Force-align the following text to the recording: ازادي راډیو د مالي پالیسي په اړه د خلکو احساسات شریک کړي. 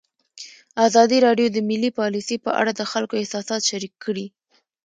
ازادي 0.87 1.17
راډیو 1.25 1.47
د 1.51 1.57
مالي 1.67 1.91
پالیسي 1.99 2.37
په 2.45 2.51
اړه 2.59 2.71
د 2.75 2.81
خلکو 2.91 3.13
احساسات 3.21 3.61
شریک 3.69 3.93
کړي. 4.03 4.25